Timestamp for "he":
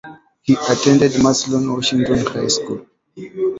0.41-0.53